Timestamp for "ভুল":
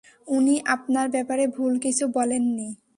1.55-1.73